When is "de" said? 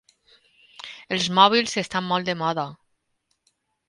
2.31-2.35